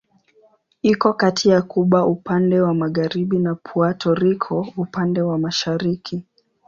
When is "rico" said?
4.13-4.67